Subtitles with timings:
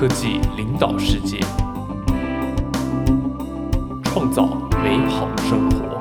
[0.00, 1.38] 科技领导世界，
[4.02, 4.46] 创造
[4.82, 6.00] 美好生活。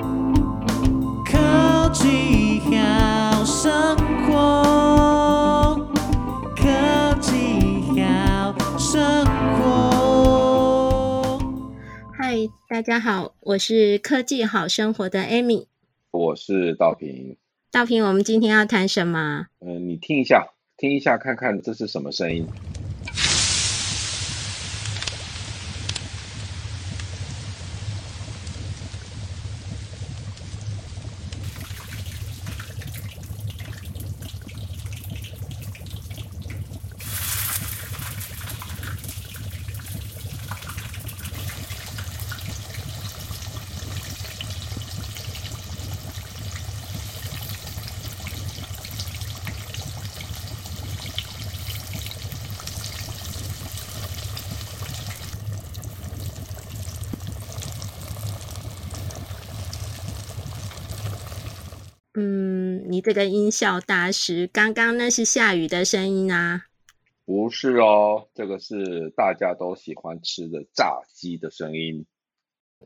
[1.25, 5.85] 科技好生活，
[6.55, 6.63] 科
[7.19, 9.25] 技好生
[9.57, 11.37] 活。
[12.17, 15.65] 嗨，大家好，我是科技好生活的 Amy，
[16.11, 17.35] 我是道平。
[17.69, 19.47] 道平，我们今天要谈什么？
[19.59, 20.47] 嗯、呃，你听一下，
[20.77, 22.47] 听一下，看看这是什么声音。
[62.99, 66.65] 你这个音效大师，刚刚那是下雨的声音啊？
[67.23, 72.05] 不是哦，这个是大家都喜欢吃的炸鸡的声音。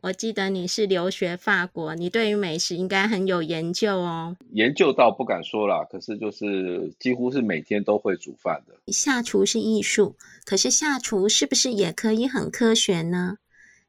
[0.04, 4.38] 我记得你是留学法国，你对于美食应该很有研究哦。
[4.52, 8.94] 研究到不敢说啦，可是就是几乎是每天都会煮饭的。
[8.94, 13.38] 下厨是艺术，可是下厨是不是也可以很科学呢？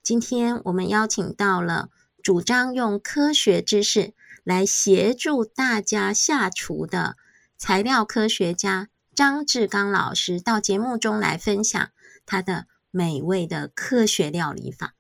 [0.03, 1.91] 今天我们邀请到了
[2.23, 4.15] 主张用科学知识。
[4.45, 7.17] 来协助大家下厨的
[7.57, 11.91] 材料科学家张志刚老师到节目中来分享
[12.27, 14.95] 他的美味的科学料理法。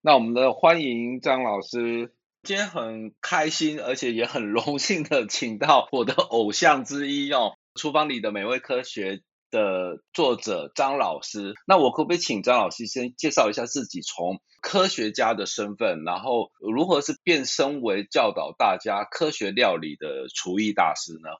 [0.00, 11.54] 那我们的欢迎张老师，今天很开心，而且也很荣幸的请到我的偶像之一哦，厨房里的美味科学的作者张老师。
[11.66, 21.30] 那我可不可以请张老师先介绍一下自己从科学家的身份，然后如何是变身为教导大家科学料理的厨艺大师呢？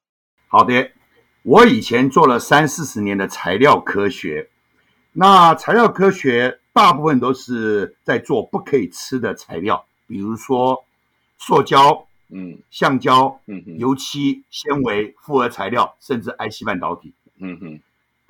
[0.48, 0.90] 好的，
[1.42, 4.50] 我以前做了三四十年的材料科学，
[5.12, 10.84] 那材料科学大部分都是在做不可以吃的材料，比如说
[11.38, 17.80] 塑胶、嗯，橡胶、嗯哼，油漆、纤维、复合材料，甚至 IC 半导体，嗯哼。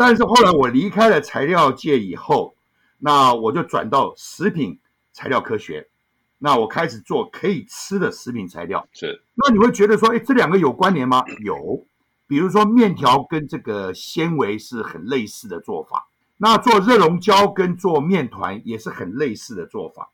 [0.00, 2.56] 但是后来我离开了材料界以后。
[3.02, 4.78] 那我就转到食品
[5.10, 5.88] 材料科学，
[6.36, 8.86] 那我开始做可以吃的食品材料。
[8.92, 11.24] 是，那你会觉得说，哎，这两个有关联吗？
[11.42, 11.86] 有，
[12.26, 20.10] 比如说面条跟这个纤维是很类似的做法，那做热熔胶跟做面团也是很类似的做法。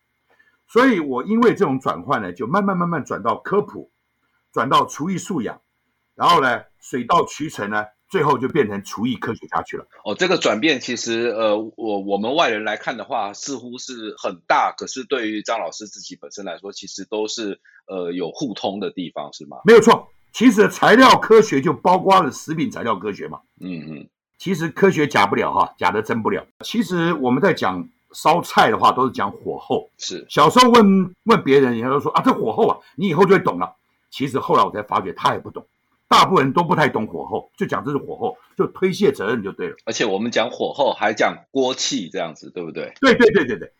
[0.69, 3.91] 所以我因为这种转换呢，就慢慢慢慢转到科普，
[4.53, 5.61] 转到厨艺素养，
[6.15, 7.85] 然后呢，水到渠成呢。
[8.09, 9.87] 最后就变成厨艺科学家去了。
[10.05, 14.73] 哦，这个转变其实，呃，我我们外人来看的话，似乎是很大。
[14.77, 19.59] 可是对于张老师自己本身来说，其实都是呃有互通的地方，是吗？
[19.65, 23.41] 没有错，其实材料科学就包括了食品材料科学嘛。
[23.61, 24.09] 嗯嗯。
[24.39, 26.47] 其实科学假不了哈，假的真不了。
[26.61, 29.91] 其实我们在讲烧菜的话，都是讲火候。
[29.99, 30.25] 是。
[30.29, 33.75] 小时候问问别人，人家都说啊，这火候啊，你以后就会懂了。
[34.11, 35.67] 其实后来我才发觉，他也不懂。
[36.09, 39.77] 大部分人都不太懂火候，就讲这是火候，就推卸责任就对了。
[39.85, 42.93] 而且我们讲火候还讲锅气这样子，对不对？
[43.01, 43.73] 对对对对对，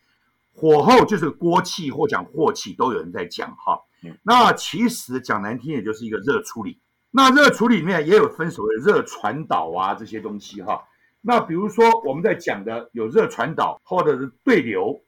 [0.55, 3.81] 火候就是锅气或讲镬气都有人在讲哈。
[4.03, 6.81] 嗯，那其实讲难听，也就是一个热处理。
[7.11, 10.83] 那热处理里面也有分所谓热传导啊这些东西哈。
[11.21, 15.01] 那比如说我们在讲的有热传导或者是对流。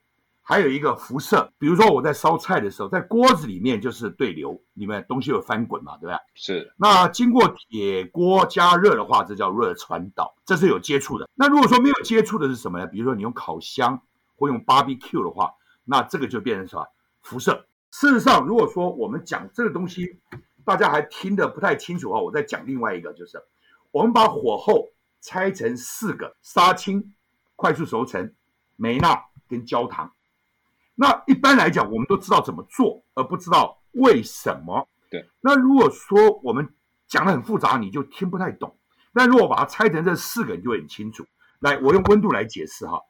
[0.49, 6.19] 还有一个辐射，比如说我在烧菜的时候，在锅子里面就是对流，里面东西有翻滚嘛，对吧？
[6.35, 6.73] 是。
[6.79, 11.29] 那经过铁锅加热的话，这叫热传导，这是有接触的。
[11.35, 12.87] 那如果说没有接触的是什么呢？
[12.87, 14.01] 比如说你用烤箱
[14.37, 15.53] 或用 barbecue 的话，
[15.85, 16.87] 那这个就变成什么？
[17.21, 17.67] 辐射。
[17.91, 20.19] 事实上，如果说我们讲这个东西，
[20.65, 23.39] 大家还听得不太清楚的话，我再讲另外一个，就是
[23.91, 24.89] 我们把火候
[25.21, 27.13] 拆成四个：杀青、
[27.55, 28.33] 快速熟成、
[28.77, 30.11] 梅纳跟焦糖。
[31.01, 34.89] 那一般来讲，我们都知道怎么做，而不知道为什么。
[35.09, 35.25] 对。
[35.41, 36.69] 那如果说我们
[37.07, 38.77] 讲的很复杂，你就听不太懂。
[39.13, 41.25] 那如果把它拆成这四个，你就会很清楚。
[41.61, 43.01] 来，我用温度来解释哈。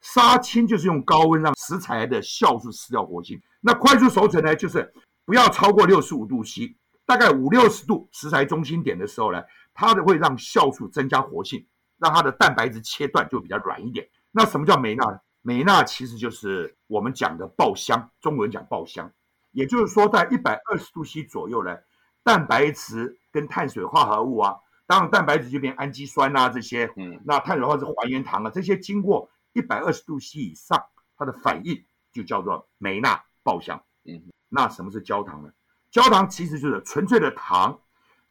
[0.00, 3.40] 杀青就是用高温让食材的酵素失掉活性。
[3.60, 4.92] 那快速熟成呢，就是
[5.24, 6.76] 不要超过六十五度 C，
[7.06, 9.40] 大概五六十度食材中心点的时候呢，
[9.72, 11.64] 它的会让酵素增加活性，
[11.98, 14.08] 让它的蛋白质切断就比较软一点。
[14.32, 15.18] 那什么叫梅纳呢？
[15.46, 19.08] 梅纳其实就是我们讲的爆香，中文讲爆香，
[19.52, 21.78] 也就是说在一百二十度 C 左右呢，
[22.24, 24.56] 蛋白质跟碳水化合物啊，
[24.88, 30.84] 当然蛋白质就变氨基酸啊这些，嗯，那碳水化合物是还原糖啊，这些经过一百二十度 C 以上，
[31.16, 33.80] 它的反应就叫做美纳爆香。
[34.04, 35.50] 嗯，那什么是焦糖呢？
[35.92, 37.78] 焦糖其实就是纯粹的糖，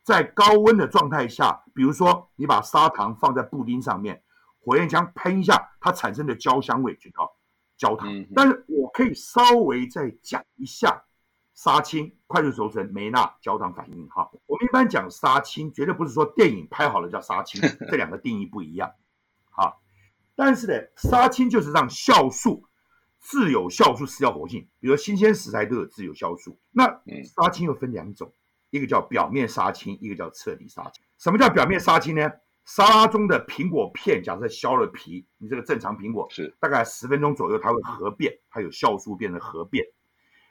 [0.03, 4.21] 在高温的状态下，比如说你把砂糖放在布丁上面，
[4.65, 7.31] 火焰枪喷一下，它产生的焦香味就叫
[7.77, 8.11] 焦糖。
[8.11, 11.03] 嗯，但是我可以稍微再讲一下
[11.53, 14.29] 杀青、快速熟成、梅纳焦糖反应哈。
[14.47, 18.91] 我们一般讲杀青，绝对不是说电影拍好了叫杀青， 这两个定义不一样。
[19.51, 19.81] 好，
[20.35, 22.65] 但是呢，杀青就是让酵素。
[23.27, 26.59] 自有酵素失掉活性，比如说新鲜食材都有自有酵素。
[26.69, 26.85] 那
[27.23, 28.31] 杀青又分两种，
[28.69, 31.03] 一个叫表面杀青，一个叫彻底杀青。
[31.17, 32.29] 什么叫表面杀青呢？
[32.65, 39.85] 沙拉中的苹果片，假设削了皮，你这个正常苹果是大概十分钟左右，它会合变，它有酵素变成合变。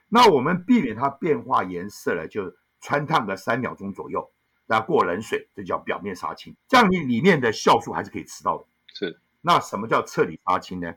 [0.08, 4.30] 那我们避免它变化颜色了，就穿烫个三秒钟左右，
[4.66, 6.54] 然后过冷水，这叫表面杀青。
[6.68, 8.64] 这样你里面的酵素还是可以吃到的。
[8.94, 9.20] 是。
[9.40, 10.94] 那什么叫彻底杀青呢？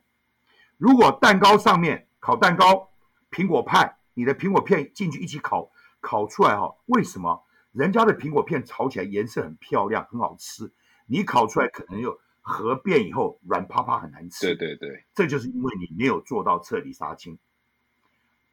[0.78, 2.92] 如果蛋糕上面烤蛋糕，
[3.32, 10.72] 苹果派，你的苹果片进去一起烤，烤出来哈，为什么人家的苹果片炒起来颜色很漂亮，很好吃？
[11.08, 14.56] 你烤出来可能又核变以后软趴趴很难吃。
[14.56, 17.38] 对对对，这就是因为你没有做到彻底杀青。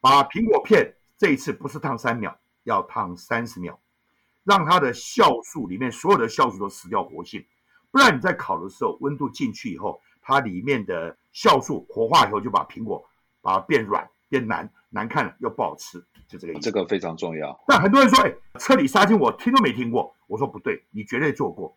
[0.01, 3.79] 把苹果片这一次不是烫三秒，要烫三十秒，
[4.45, 7.45] 让它的酵素里面所有的酵素都失掉活性，
[7.91, 10.01] 不然你在烤的时候温度进去以后。
[10.27, 13.07] 它里面的酵素活化以后，就把苹果
[13.43, 16.63] 把它变软、变难、难看了，又不好吃，就这个意思。
[16.63, 17.63] 这个非常重要。
[17.69, 21.77] 但很多人说：“哎，彻底杀青，我听都没听过。”我说不对，你绝对做过。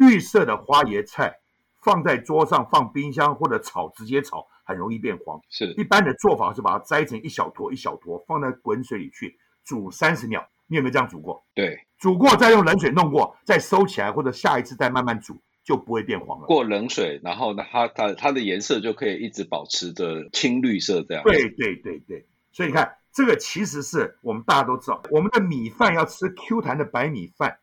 [0.00, 1.38] 绿色的花椰菜
[1.80, 5.40] 放在桌上，放冰箱或者炒，直接炒很容易变黄。
[5.48, 5.72] 是。
[5.74, 10.48] 一般的做法是把它摘成一小坨一小坨，放在滚水里去煮三十秒。
[10.66, 11.44] 你有没有这样煮过？
[11.54, 15.40] 对，煮过再用冷水弄过，再收起来，或者下一次再慢慢煮。
[15.62, 16.46] 就不会变黄了。
[16.46, 21.22] 过冷水，然后呢，它它它的颜色就可以一直保持着青绿色这样。
[21.22, 27.58] 对对对对，所以你看，这个其实是我们大家都知道，我们的米饭要吃 Q 弹的白米饭，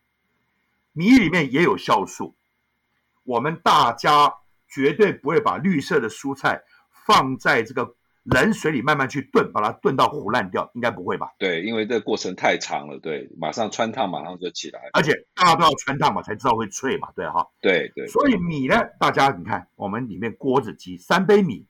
[0.98, 2.36] 米里面也有酵素。
[3.24, 4.34] 我们大家
[4.68, 6.64] 绝对不会把绿色的蔬菜
[7.06, 7.96] 放在这个。
[8.30, 11.32] 冷水里慢慢去炖，把它炖到糊烂掉，应该不会吧？
[11.40, 14.82] 对，因为这个过程太长了，对，马上穿烫，马上就起来。
[14.92, 17.48] 而且大家都要穿烫嘛，才知道会脆嘛，对哈。
[17.62, 18.06] 对对。
[18.08, 21.70] 所以米呢，大家你看，我们里面锅子鸡三杯米，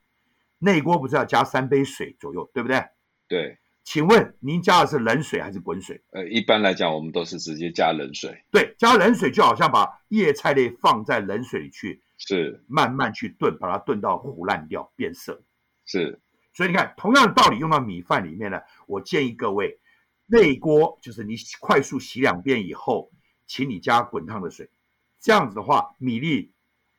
[0.58, 2.84] 内锅不是要加三杯水左右，对不对？
[3.28, 3.60] 对。
[3.88, 6.04] 请问您加的是冷水还是滚水？
[6.12, 8.44] 呃，一般来讲，我们都是直接加冷水。
[8.52, 15.42] 对，加冷水就好像把叶菜类放在冷水里去，是慢慢去炖，把它炖到糊烂掉，变色。
[15.86, 16.20] 是。
[16.54, 19.80] 所以你看，同样的道理用到米饭里面呢，我建议各位，
[20.26, 23.10] 内锅就是你快速洗两遍以后，
[23.46, 24.70] 请你加滚烫的水，
[25.22, 26.52] 这样子的话，米粒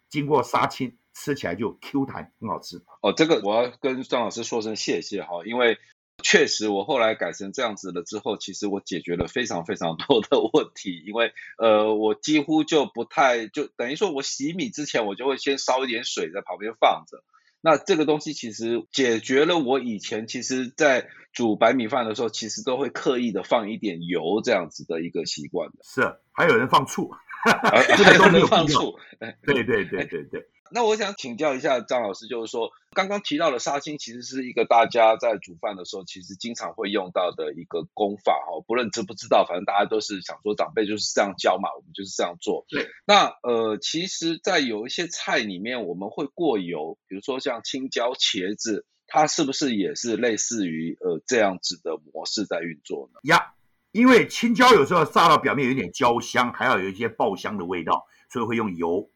[0.09, 2.83] 经过杀青，吃起来就 Q 弹，很好吃。
[3.03, 5.77] 哦，这个我要跟张老师说声谢谢哈，因为
[6.23, 17.23] 确实我后来改成这样子了之后，其实我解决了非常非常多的问题，因为呃，我几乎就不太就等于说我洗米之前，我就会先烧一点水在旁边放着。
[17.61, 25.77] 那这个东西其实解决了我以前其实，在煮白米饭的时候，其实都会刻意的放一点油这样子的一个习惯的。
[25.83, 27.11] 是，还有人放醋，
[27.45, 28.99] 还有人放醋。
[29.45, 30.49] 对对对对对。
[30.73, 38.63] 那我想请教一下张老师，就是说刚刚提到的杀青，其实是一个大家在煮饭的时候，其实经常会用到的一个功法哈。
[38.67, 42.65] 不论知不知道，反正大家都是想说长辈就是这样教嘛，我们就是这样做。
[42.69, 42.89] 对。
[43.07, 53.21] 那呃，其实，在有一些菜里面，我们会过油，比如说像青椒、茄子，它是不是也是类似于呃这样子的模式在运作呢？
[53.25, 53.55] 呀，
[53.93, 59.11] 因为青椒有时候炸到表面有点焦香，还要有一些爆香的味道，所以会用油。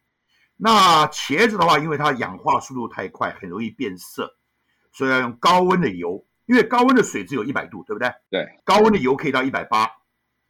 [0.64, 4.37] 那茄子的话，因为它氧化速度太快，很容易变色，
[4.92, 6.25] 所以要用高温的油。
[6.47, 8.12] 因为高温的水只有一百度，对不对？
[8.31, 8.47] 对。
[8.64, 9.90] 高温的油可以到一百八，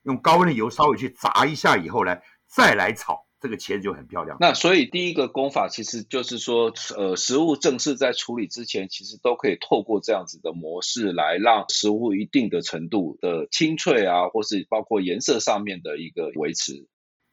[0.02, 4.36] 用高温的油稍微去炸一下以后呢，再来炒，这个茄子就很漂亮。
[4.38, 16.86] 那所以第一个功法其实就是说，呃，食物正式在处理之前，其实都可以透过这样子的模式来让食物一定的程度的清脆啊，或是包括颜色上面的一个维持。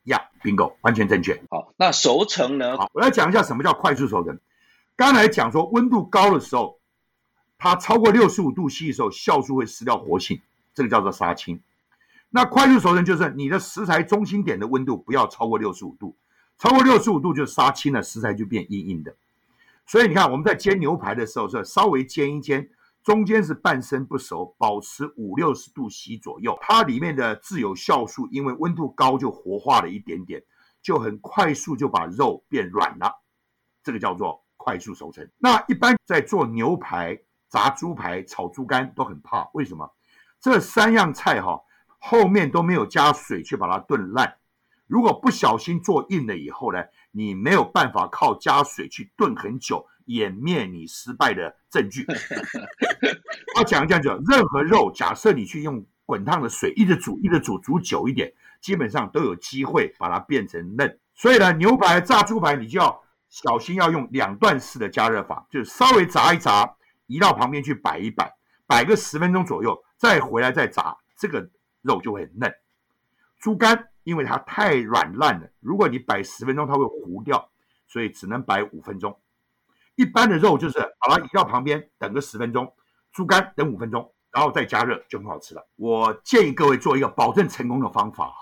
[0.10, 1.42] 呀，bingo，完全正确。
[1.50, 2.78] 好，那熟成呢？
[2.78, 4.38] 好，我来讲一下什么叫快速熟成。
[4.96, 6.80] 刚才讲说温度高的时候，
[7.58, 10.42] 它超过六十五度 C 的时候，酵素会失掉活性，
[10.74, 11.62] 这个叫做杀青。
[12.30, 16.16] 那快速熟成就是你的食材中心点的温度不要超过六十五度，
[16.58, 19.16] 超过六十五度就杀青了，食材就变硬硬的。
[19.86, 22.70] 所以你看我们在煎牛排的时候是稍微煎一煎。
[23.04, 30.44] 中间是半生不熟，保持五六十度 C 左右，它里面的自有酵素因为温度高就活化了一点点，
[30.82, 33.22] 就很快速就把肉变软了，
[33.84, 34.78] 这个叫做快。
[34.78, 35.28] 速熟成。
[35.40, 39.92] 那一般在做牛排、炸猪排、炒猪肝都很怕，为什么？
[40.40, 41.64] 这三样菜哈、哦、
[41.98, 44.38] 后面都没有加水去把它炖烂，
[44.86, 52.06] 如果不小心做硬了以后呢，你没有办法靠加水去炖很久，掩灭你失败的证据。
[53.58, 61.00] 我讲这样讲，任何肉，假设你去用滚烫的水一直煮，一直煮，煮久一点，基本上都有机会把它变成嫩。
[61.14, 66.76] 所以呢，牛排、炸猪排，你就要小心，要用两段式的加热法，就是稍微炸一炸，
[67.08, 68.34] 移到旁边去摆一摆，
[68.66, 71.50] 摆个十分钟左右，再回来再炸，这个
[71.82, 72.54] 肉就会很嫩。
[73.38, 77.50] 猪肝因为它太软烂了，如果你摆十分钟，它会糊掉，
[77.88, 79.18] 所以只能摆五分钟。
[80.00, 82.74] 一般的肉就是把它移到旁边，等个十分钟，
[83.12, 85.68] 猪肝等五分钟，然后再加热就很好吃了。
[85.76, 88.34] 我建议各位做一个保证成功的方法。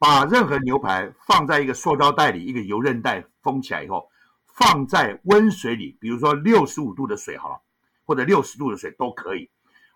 [0.00, 4.10] 把任何牛排放在一个塑胶袋里，一个油韧带封起来以后，
[4.46, 7.60] 放在温水里，比如说六十五度的水好了，
[8.04, 9.48] 或者六十度的水都可以，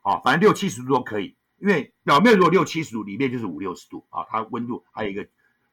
[0.03, 5.27] 啊，反正六七十度都可以，因为表面如果六七十度，里面就是五六十度啊，它温度还有一个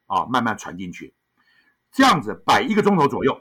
[0.06, 1.14] 啊慢慢传进去，
[1.92, 3.40] 这样子摆一个钟头左右，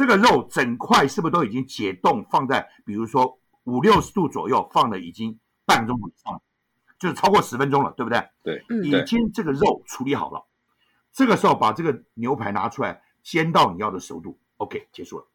[0.00, 6.40] 这个肉整块是不是都已经解冻，放在比如说五六十度左右，放了已经半个钟头以上。
[6.98, 8.26] 就是超过十分钟了，对不对？
[8.42, 10.46] 对，已经这个肉处理好了，
[11.12, 15.26] 这个时候把这个牛排拿出来煎到你要的熟度，OK，结束了。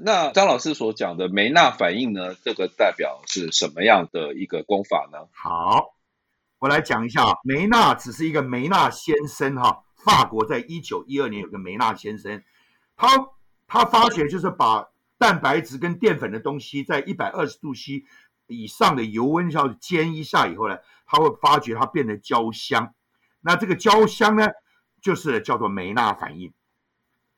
[0.00, 2.34] 那张老师所讲的梅纳反应呢？
[2.42, 5.18] 这个代表是什么样的一个功法呢？
[5.32, 5.94] 好，
[6.60, 12.42] 我来讲一下啊，梅纳只是一个梅纳先生哈，法国在一九一二年有个梅纳先生，
[12.96, 13.28] 他
[13.66, 18.04] 他发觉就是把蛋白质跟淀粉的东西在一百二十度 C
[18.46, 20.76] 以上的油温下煎一下以后呢。
[21.06, 22.94] 他会发觉它变得焦香，
[23.42, 24.48] 那这个焦香呢，
[25.02, 26.52] 就是叫做梅纳反应，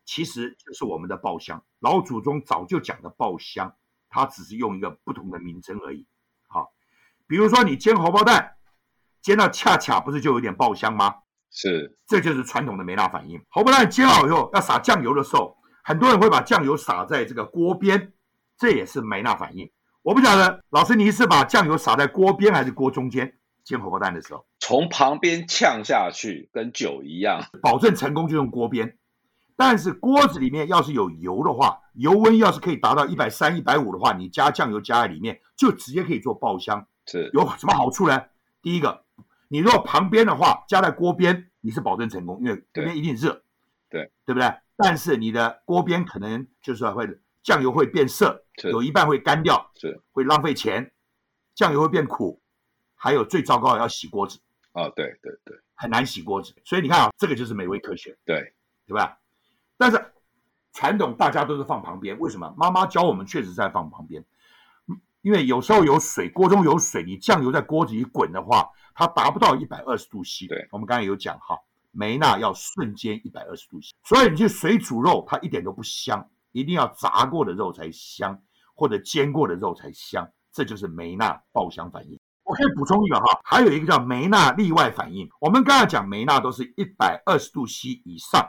[0.04, 1.64] 其实就是我们的爆香。
[1.80, 3.76] 老祖宗早就讲的爆香，
[4.08, 6.06] 它只是用一个不同的名称而已。
[6.46, 6.72] 好，
[7.26, 8.54] 比如说你煎荷包蛋，
[9.20, 11.16] 煎到恰恰不是就有点爆香吗？
[11.50, 13.44] 是，这就是传统的梅纳反应。
[13.50, 18.12] 荷包蛋煎好以后要撒酱油的时候，很多人会把酱油撒在这个锅边，
[18.58, 19.70] 这也是梅纳反应。
[20.02, 23.36] 我不晓得老师你是把酱油撒在锅边还是锅中间？
[23.62, 28.98] 煎荷包蛋的时候，从旁边呛下去，跟酒一样，保证成功就用锅边。
[29.54, 36.84] 但是锅子里面要是有油的话，油温要是可以达到一百三、一百五的话，你加酱油加在里面，就直接可以做爆香。
[37.06, 38.24] 是有什么好处呢？
[38.60, 39.04] 第一个，
[39.46, 43.44] 你如果旁边的话加在锅边，你是保证成功，因为这边一定热，
[43.88, 44.52] 对对不对？
[44.76, 50.92] 但是你的锅边可能就是会酱油会变色，有一半会干掉，是会浪费钱，
[51.54, 52.40] 酱油会变苦。
[52.98, 54.40] 还有最糟糕的要洗锅子
[54.72, 58.54] 啊、哦，对对对，很难洗锅子，所以你看啊，这个就是美味科学，对
[58.86, 59.18] 对吧？
[59.76, 60.12] 但是
[60.72, 62.52] 传统大家都是放旁边，为什么？
[62.56, 64.24] 妈妈教我们确实在放旁边，
[65.20, 70.46] 因为有时候有水，锅中有水，你酱油在锅子里滚的话，它达不到一百二十度 C。
[70.46, 71.58] 对，我们刚才有讲哈，
[71.96, 78.38] 梅纳要瞬间一百二十度 C，所以你去水煮肉，它一点都不香，一定要炸过的肉才香，
[78.74, 82.20] 或者煎过的肉才香，这就是梅纳爆香反应。
[82.44, 85.28] 我可以补充一个哈，还有一个叫梅纳例外反应。
[85.40, 88.46] 我们刚才讲梅纳都是一百二十度 C 以上，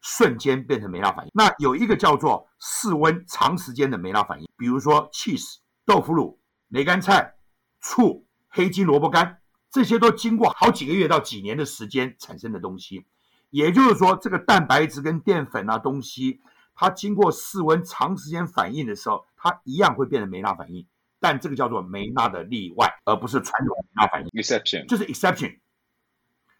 [0.00, 1.30] 瞬间变成梅纳反应。
[1.32, 7.36] 那有一个叫做室温长时间的梅纳反应，比如说 cheese、豆腐乳、梅干菜、
[7.80, 9.38] 醋、黑金萝卜干，
[9.70, 13.06] 这些都经过好几个月到几年的时间产生的东西。
[13.50, 16.40] 也就是说，这个蛋白质跟淀粉啊东西，
[16.74, 20.86] 它经过室温长时间反应的时候，它一样会变成梅纳反应。
[21.20, 24.28] 但这个叫做梅纳的例外，而不是传统的梅纳反应。
[24.40, 25.58] exception 就是 exception，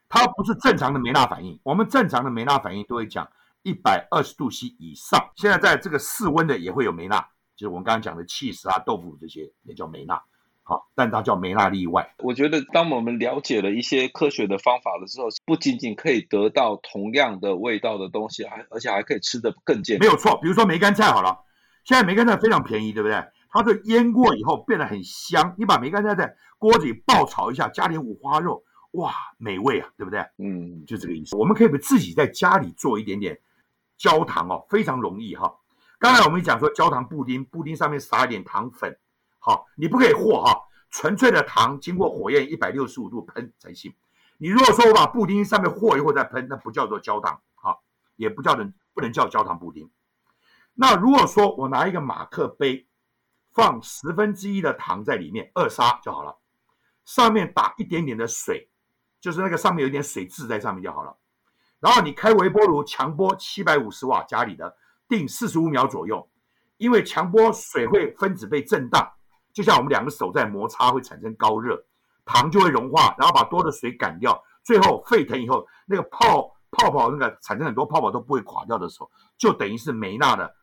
[0.08, 1.60] 它不是正常的梅纳反应。
[1.62, 3.30] 我们正常的梅纳反应都会讲
[3.62, 5.30] 一百二十度 C 以上。
[5.36, 7.20] 现在在这个室温的也会有梅纳，
[7.54, 10.20] 就是我们刚刚讲的 cheese 啊、豆腐这些也叫梅纳。
[10.68, 12.14] 好，但它叫梅纳例外。
[12.18, 20.06] 我觉得当我们了解了一些科学的方法了之后，不仅仅可以得到同样的味道的东西，还而且还可以吃得更健康。
[20.06, 21.38] 没有错，比如说梅干菜好了，
[21.84, 23.16] 现在梅干菜非常便宜，对不对？
[23.48, 30.20] 它这腌过以后变得很香，你把梅干菜在锅子里爆炒一下，加点五花肉，哇，美味啊，对不对？
[30.36, 31.34] 嗯，就这个意思。
[31.34, 33.38] 我们可以自己在家里做一点点
[33.96, 35.50] 焦糖哦，非常容易哈。
[35.98, 38.98] 刚才我们讲说焦糖布丁，布丁上面撒一点糖粉，
[39.38, 43.94] 好，你不可以和哈，纯粹的糖经过火焰一百六十五度喷才行。
[44.38, 47.78] 你如果说我把布丁上面和一和再喷，那不叫做焦糖，哈，
[48.16, 49.90] 也不叫能不能叫焦糖布丁。
[50.74, 52.86] 那如果说我拿一个马克杯。
[53.50, 56.38] 放十分之一的糖在里面，二砂就好了。
[57.04, 58.70] 上面打一点点的水，
[59.20, 61.16] 就是那个上面有一点水渍在上面就好了。
[61.80, 64.76] 然后你开微波炉强波七百五十瓦家里的，
[65.08, 66.30] 定四十五秒左右，
[66.76, 69.10] 因为强波水会分子被震荡，
[69.52, 71.82] 就像我们两个手在摩擦会产生高热，
[72.24, 80.54] 糖就会融化，然后把多的水赶掉，最后沸腾以后，那个泡泡泡那个产生很多泡泡都不会垮掉的时候，就等于是没纳的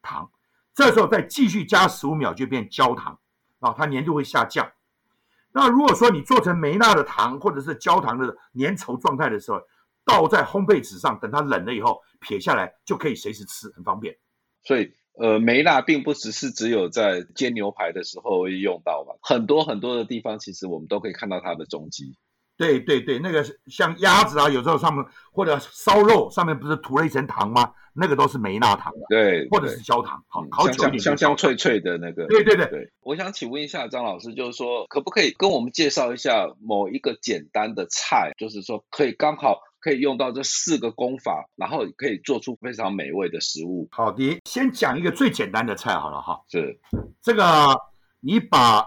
[0.00, 0.30] 糖。
[0.74, 3.18] 这时候再继续加十五秒就变焦糖，
[3.60, 4.70] 啊，它粘度会下降。
[5.50, 9.60] 那如果说你做成没纳的糖或者是焦糖的粘稠状态的时候，
[10.04, 14.16] 倒在烘焙纸上，等它冷了以后撇下来就可以随时吃，很方便。
[14.62, 22.16] 所以，呃，梅纳并不只是只有在煎牛排的时候会用到吧，很多很多的地方其实我们都可以看到它的踪迹。
[22.56, 27.72] 对对对，那个像鸭子啊，有时候上面或者烧肉上面不是涂了一层糖吗？
[27.94, 32.26] 那个都是梅纳糖，对，或者是焦糖，好，烤久一点，香香脆脆的那个。
[32.26, 43.88] 对对对对，我想请问一下张老师，就是说可不可以跟我们介绍一下某一个简单的菜，就是说可以刚好可以用到这四个功法，然后可以做出非常美味的食物。
[43.90, 46.78] 好的，先讲一个最简单的菜好了哈，是
[47.22, 47.76] 这个
[48.20, 48.84] 你把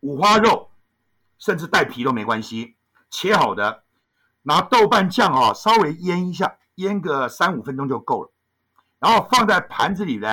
[0.00, 0.70] 五花肉，
[1.38, 2.76] 甚至带皮都没关系。
[3.10, 3.84] 切好的，
[4.42, 8.30] 拿豆瓣酱啊，稍微腌一下，腌个三五分钟就够了。
[8.98, 10.28] 然后放在盘子里呢，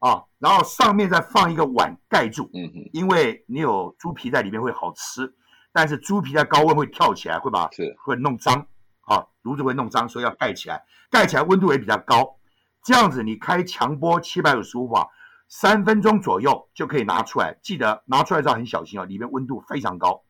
[0.00, 5.32] 啊，然后上面再放一个碗盖住，嗯哼，因为你有猪皮在里面会好吃，
[5.72, 8.66] 但是猪皮在高温会跳起来，会把是会弄脏，
[9.08, 12.38] 啊，炉子会弄脏，所以要盖起来，盖起来温度也比较高，
[12.84, 15.08] 这样子你开强波七百五十五瓦，
[15.48, 20.22] 三分钟左右就可以拿出来，记得拿出来之后很小心哦，里面温度非常高，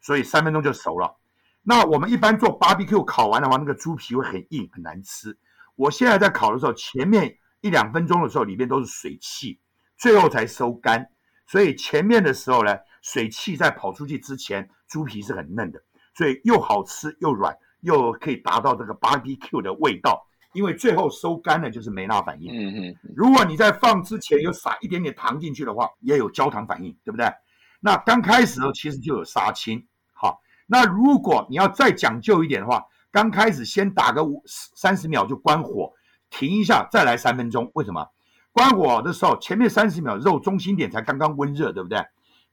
[0.00, 1.16] 所以三分钟就熟了。
[1.62, 5.38] 那我们一般做 barbecue 烤完的话，那个猪皮会很硬，很难吃。
[5.76, 9.58] 我现在在烤的时候，前面一两分钟的时候，里面都是水汽，
[9.96, 11.10] 最后才收干。
[11.46, 15.82] 所以前面的时候呢，水汽在跑出去之前，猪皮是很嫩的，
[16.14, 20.26] 所以又好吃又软，又可以达到这个 barbecue 的味道。
[20.52, 22.52] 因为最后收干了就是梅纳反应。
[22.52, 22.96] 嗯嗯。
[23.14, 27.32] 如果你在放之前有撒一点点糖进去的话，也有焦糖反应，对不对？
[27.78, 29.86] 那刚开始的时候其实就有杀青。
[30.12, 35.92] 好那如果你要再讲究一点的话，刚开始先打个五三十秒就关火，
[36.30, 37.70] 停一下再来三分钟。
[37.74, 38.08] 为什么？
[38.50, 42.04] 关火的时候前面三十秒肉中心点才刚刚温热，对不对？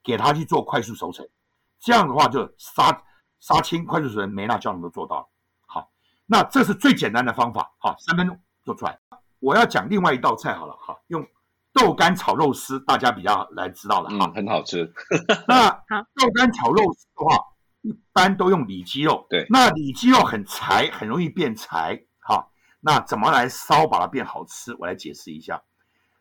[0.04, 1.28] 给它去做快速熟成，
[1.80, 2.92] 这样的话就杀
[3.40, 5.28] 杀青、快速熟成、梅纳焦糖都做到了。
[5.66, 5.90] 好，
[6.26, 7.74] 那这是最简单的方法。
[7.80, 9.00] 好，三分钟做出来。
[9.40, 10.76] 我要讲另外一道菜好了。
[10.80, 11.26] 哈，用
[11.74, 14.10] 豆干炒肉丝，大家比较来知道了。
[14.10, 14.92] 哈、嗯，很好吃。
[15.48, 15.70] 那
[16.16, 17.38] 豆干炒肉丝的话。
[17.84, 22.50] 一般都用里脊肉，对，那里脊肉很柴，很容易变柴，哈，
[22.82, 24.76] 那怎么来烧把它变好吃？
[24.80, 25.62] 我来解释一下，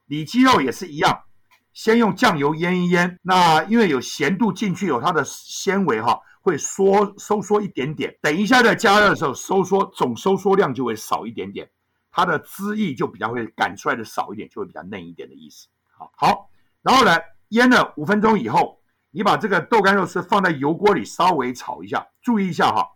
[0.04, 1.22] 里脊肉也是一样，
[1.72, 11.68] 先用酱油腌一腌，那因为有咸度进去，有它的纤维哈，会缩收缩一点点，等一下再加热的时候，收缩总收缩量就会少一点点，
[12.12, 15.66] 它的汁液就比较会赶出来的少一点，就会比较嫩一点的意思。
[15.90, 16.48] 好，好，
[16.82, 17.16] 然后呢，
[17.48, 18.80] 腌了五分钟以后。
[19.12, 22.86] 你把这个豆干肉丝放在油锅里稍微炒一下，注意一下哈。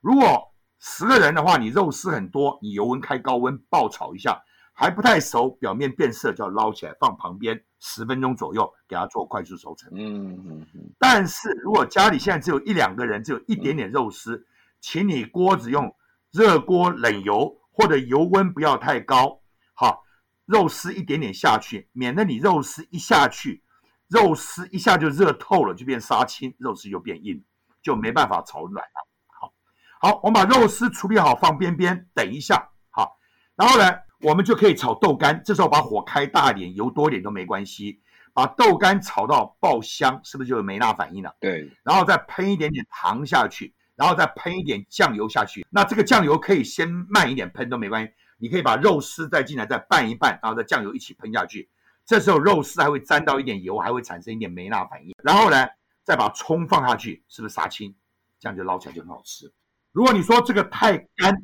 [0.00, 4.40] 如果十个人的话，你肉丝很多，你油温开高温爆炒一下，
[4.78, 9.90] 还不太熟，表面变色就要捞起来放旁边十分钟左右，给它做快速熟成。
[9.92, 10.88] 嗯嗯嗯。
[11.00, 14.46] 但是如果家里现在只有一两个人，只有一点点肉丝，
[14.80, 15.92] 请你锅子用
[16.30, 19.40] 热锅冷油，或者油温不要太高，
[19.74, 20.04] 好，
[20.46, 23.64] 肉丝一点点下去，免得你肉丝一下去。
[24.06, 27.44] 肉丝一下就热透了，就变杀青，肉丝就变硬，
[27.82, 29.08] 就没办法炒软了。
[29.26, 29.52] 好，
[30.00, 32.70] 好，我们把肉丝处理好，放边边，等一下。
[32.90, 33.18] 好，
[33.56, 33.84] 然后呢，
[34.20, 35.40] 我们就可以炒豆干。
[35.44, 38.00] 这时候把火开大一点，油多一点都没关系。
[38.32, 41.34] 把豆干炒到爆香，是不是就有梅纳反应了？
[41.40, 41.70] 对。
[41.82, 45.66] 然后再喷一点点糖下去，然后再喷一点酱油下去。
[45.70, 48.12] 那这个酱油可以先慢一点喷都没关系。
[48.36, 51.68] 你可以把肉丝再进来，再拌一拌，然后再酱油一起喷下去。
[52.06, 55.14] 这时候肉丝还会沾到一点油，还会产生一点梅纳反应。
[55.24, 55.66] 然后呢，
[56.04, 57.94] 再把葱放下去，是不是杀青？
[58.38, 59.52] 这样就捞起来就很好吃。
[59.90, 61.34] 如果你说这个太干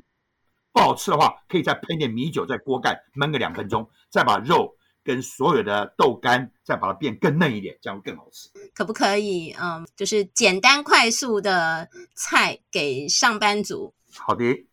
[0.75, 8.51] 不好吃的话，可以再喷点米酒在锅盖焖个两分钟，再把肉跟所有的豆干再把它变更嫩一点，这样会更好吃。
[8.75, 9.53] 可不可以？
[9.53, 13.95] 嗯，就是简单快速的菜给上班族。
[14.19, 14.67] 好的，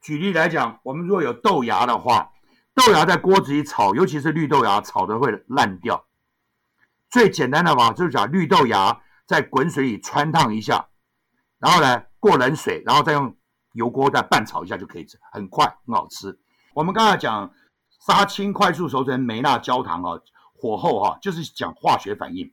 [0.00, 2.32] 举例来讲，我们如果有豆芽的话。
[2.72, 6.06] 豆芽在锅子里炒，尤其是绿豆芽，炒的会烂掉。
[7.10, 10.88] 最简单的方法就是把绿豆芽在滚水里穿烫一下，
[11.58, 13.36] 然后呢过冷水，然后再用
[13.72, 16.38] 油锅再拌炒一下就可以吃，很快很好吃。
[16.74, 17.52] 我们刚才讲
[18.06, 20.20] 杀青快速熟成梅纳焦糖啊，
[20.54, 22.52] 火候哈，就是讲化学反应。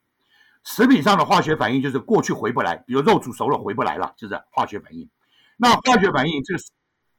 [0.64, 5.10] 食品上的化学反应就是过去回不来，比如肉煮熟了回不来了，就是化学反应。
[5.58, 6.66] 那化学反应就是。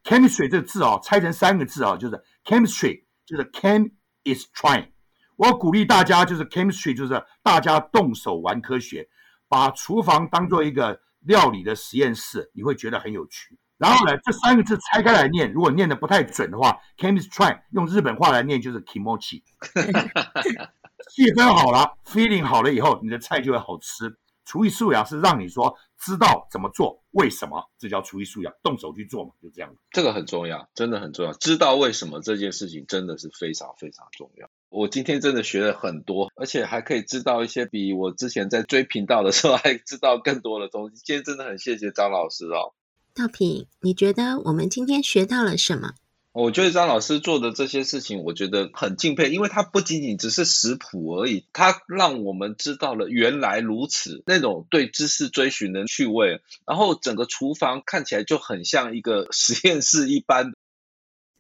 [0.05, 3.91] chemistry 这个字啊，拆成三个字啊，就是 chemistry 就是 Chem
[4.25, 4.89] is trying。
[5.37, 9.07] 我鼓励大家就是 chemistry，就是大家动手玩科学，
[9.49, 13.59] 把厨房当做一个料理的实验室，你会觉得很有趣。
[13.79, 19.43] 然后呢，这三个字拆开来念，如果念得不太准的话，Chem is trying，用日本话来念就是 kimochi。
[21.11, 24.19] 气氛好了，feeling 好了以后，你的菜就会好吃。
[24.45, 29.75] 厨艺素养是让你说知道怎么做，为什么，这叫厨艺素养，动手去做嘛，就这样。
[29.91, 31.33] 这个很重要，真的很重要。
[31.35, 34.49] 知道为什么这件事情真的是非常非常重要。
[34.71, 40.97] 我今天真的学了很多，而且还可以知道一些比我之前在追频道的时候还知道更多的东西。
[41.05, 42.75] 今天真的很谢谢张老师哦。
[43.19, 45.95] 道平，你觉得我们今天学到了什么？
[46.31, 60.53] 我觉得张老师做的这些事情，我觉得很敬佩，因为他不仅仅只是食谱而已，他让我们知道了原来如此那种对知识追寻的趣味，然后整个厨房看起来就很像一个实验室一般。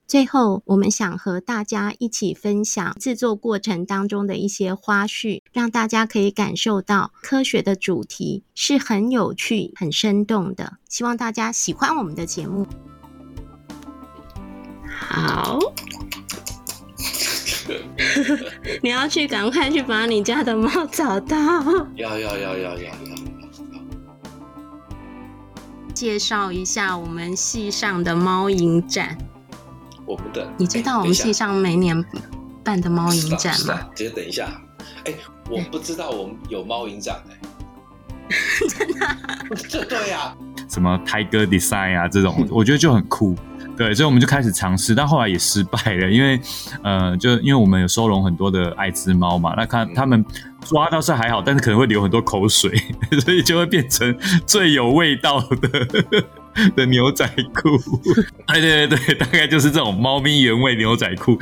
[0.08, 10.78] 最后，我们想和大家一起分享制作过程当中的一些花絮，让大家可以感受到科学的主题是很有趣、很生动的。
[10.88, 12.66] 希望大家喜欢我们的节目。
[14.88, 15.58] 好，
[18.82, 21.36] 你要去赶快去把你家的猫找到。
[21.96, 22.94] 要要要要要要。
[25.92, 29.18] 介绍一下我们系上的猫影展。
[30.08, 30.50] 我们的。
[30.56, 32.02] 你知道我们系上每年
[32.64, 33.78] 办的猫影展吗？
[33.94, 34.48] 直接等一下。
[35.04, 35.12] 哎，
[35.50, 37.38] 我不知道我们有猫影展哎。
[38.68, 39.06] 真的？
[39.68, 40.34] 这对呀。
[40.68, 43.36] 什么 Tiger Design 啊，这种 我觉得就很酷。
[43.76, 46.40] 对，所以我们就开始尝试，但后来也失败了，因为，
[46.82, 50.24] 呃，就因为我们有收容很多的爱滋猫嘛，那看他们
[50.62, 52.76] 抓倒是还好，但是可能会流很多口水，
[53.24, 55.86] 所以就会变成最有味道的
[56.76, 57.70] 的牛仔裤。
[58.46, 61.38] 哎，对对对，大概就是这种猫咪原味牛仔裤。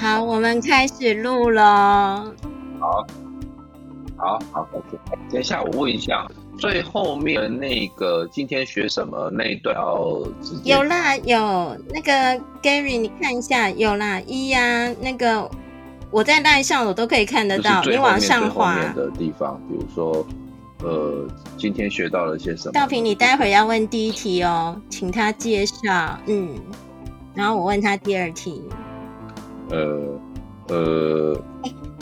[0.00, 2.32] 好，我们开始录了。
[2.80, 3.06] 好，
[4.16, 4.68] 好好，
[5.30, 6.26] 等一下我问一下。
[6.56, 10.72] 最后面那个今天学什么那一段要直接？
[10.72, 12.12] 有啦，有那个
[12.62, 15.50] Gary，你看一下，有啦，一呀、啊，那个
[16.12, 20.24] 我在赖上我都可以看得到，你往上滑的地方，比如说，
[20.84, 22.72] 呃，今天学到了些什么？
[22.72, 26.50] 道平，你待会要问第一题哦，请他介绍，嗯，
[27.34, 28.62] 然后我问他第二题。
[29.70, 30.20] 呃
[30.68, 31.42] 呃，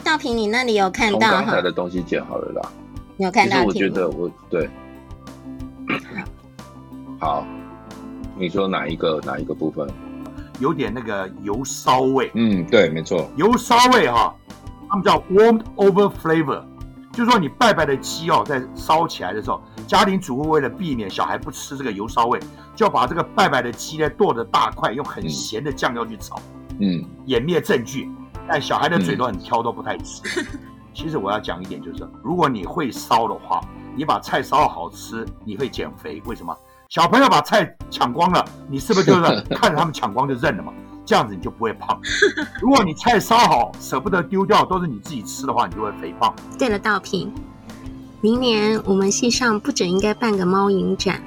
[0.03, 2.71] 道平，你那里有看到刚才的东西剪好了啦。
[3.15, 3.55] 你有看到？
[3.55, 4.69] 其实我觉得我对，
[7.19, 7.45] 好，
[8.37, 9.87] 你说哪一个哪一个部分？
[10.59, 12.29] 有点那个油烧味。
[12.35, 14.35] 嗯，对，没错，油烧味哈，
[14.89, 16.63] 他们叫 warmed over flavor，
[17.13, 22.39] 就是说你拜拜的鸡哦，在烧起来的时候，家庭主妇为了避免小孩不吃这个油烧味，
[22.75, 26.41] 就要把这个拜拜的鸡呢剁的大块，用很咸的酱料去炒，
[26.79, 28.09] 嗯，湮灭证据，
[28.49, 30.23] 但小孩的嘴都很挑，都不太吃。
[30.91, 33.61] 其实我要讲一点，就是如果你会烧的话，
[33.95, 36.19] 你把菜烧好吃，你会减肥。
[36.25, 36.55] 为什么？
[36.89, 40.73] 小朋友把菜抢光了，你是不是就是 看着他们抢光就认了嘛？
[41.05, 41.99] 这样子你就不会胖。
[42.61, 46.33] 如果你菜烧好，舍不得丢掉，都是你自己吃的话，你就会肥胖。
[46.57, 47.33] 对了，道平，
[48.21, 51.21] 明年我们系上不只应该办个猫影展，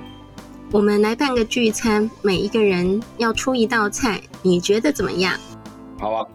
[0.73, 5.35] 我们来办个聚餐，每一个人要出一道菜，你觉得怎么样？
[5.99, 6.27] 好啊。